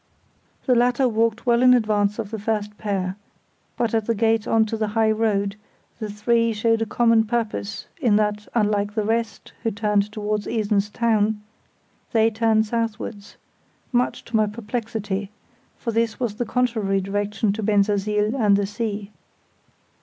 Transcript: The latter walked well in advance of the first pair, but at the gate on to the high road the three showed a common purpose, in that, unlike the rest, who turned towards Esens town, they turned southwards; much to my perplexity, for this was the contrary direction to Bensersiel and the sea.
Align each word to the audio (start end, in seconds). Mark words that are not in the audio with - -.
The 0.65 0.73
latter 0.73 1.07
walked 1.07 1.45
well 1.45 1.61
in 1.61 1.75
advance 1.75 2.17
of 2.17 2.31
the 2.31 2.39
first 2.39 2.75
pair, 2.79 3.17
but 3.77 3.93
at 3.93 4.07
the 4.07 4.15
gate 4.15 4.47
on 4.47 4.65
to 4.65 4.75
the 4.75 4.87
high 4.97 5.11
road 5.11 5.57
the 5.99 6.09
three 6.09 6.53
showed 6.53 6.81
a 6.81 6.87
common 6.87 7.23
purpose, 7.23 7.85
in 8.01 8.15
that, 8.15 8.47
unlike 8.55 8.95
the 8.95 9.03
rest, 9.03 9.53
who 9.61 9.69
turned 9.69 10.11
towards 10.11 10.47
Esens 10.47 10.89
town, 10.89 11.43
they 12.13 12.31
turned 12.31 12.65
southwards; 12.65 13.37
much 13.91 14.25
to 14.25 14.35
my 14.35 14.47
perplexity, 14.47 15.29
for 15.77 15.91
this 15.91 16.19
was 16.19 16.33
the 16.33 16.45
contrary 16.45 16.99
direction 16.99 17.53
to 17.53 17.61
Bensersiel 17.61 18.35
and 18.35 18.57
the 18.57 18.65
sea. 18.65 19.11